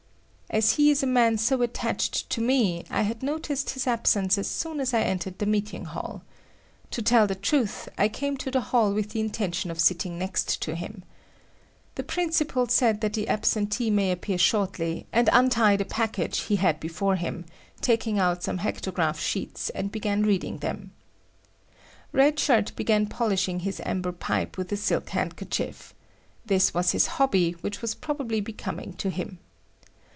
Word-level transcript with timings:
As 0.53 0.73
he 0.73 0.91
is 0.91 1.01
a 1.01 1.07
man 1.07 1.37
so 1.37 1.61
attached 1.61 2.29
to 2.31 2.41
me, 2.41 2.83
I 2.89 3.03
had 3.03 3.23
noticed 3.23 3.69
his 3.69 3.87
absence 3.87 4.37
as 4.37 4.47
soon 4.49 4.81
as 4.81 4.93
I 4.93 4.99
entered 5.01 5.39
the 5.39 5.45
meeting 5.45 5.85
hall. 5.85 6.23
To 6.89 7.01
tell 7.01 7.25
the 7.25 7.35
truth, 7.35 7.87
I 7.97 8.09
came 8.09 8.35
to 8.35 8.51
the 8.51 8.59
hall 8.59 8.93
with 8.93 9.11
the 9.11 9.21
intention 9.21 9.71
of 9.71 9.79
sitting 9.79 10.19
next 10.19 10.61
to 10.63 10.75
him. 10.75 11.05
The 11.95 12.03
principal 12.03 12.67
said 12.67 12.99
that 12.99 13.13
the 13.13 13.29
absentee 13.29 13.89
may 13.89 14.11
appear 14.11 14.37
shortly, 14.37 15.07
and 15.13 15.29
untied 15.31 15.79
a 15.79 15.85
package 15.85 16.39
he 16.41 16.57
had 16.57 16.81
before 16.81 17.15
him, 17.15 17.45
taking 17.79 18.19
out 18.19 18.43
some 18.43 18.57
hectograph 18.57 19.21
sheets 19.21 19.69
and 19.69 19.89
began 19.89 20.23
reading 20.23 20.57
them. 20.57 20.91
Red 22.11 22.37
Shirt 22.41 22.75
began 22.75 23.05
polishing 23.07 23.61
his 23.61 23.79
amber 23.85 24.11
pipe 24.11 24.57
with 24.57 24.69
a 24.73 24.75
silk 24.75 25.11
handkerchief. 25.11 25.93
This 26.45 26.73
was 26.73 26.91
his 26.91 27.07
hobby, 27.07 27.51
which 27.61 27.81
was 27.81 27.95
probably 27.95 28.41
becoming 28.41 28.91
to 28.95 29.09
him. 29.09 29.39